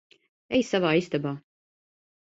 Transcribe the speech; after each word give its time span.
Ej 0.59 0.65
savā 0.71 0.95
istabā. 1.03 1.37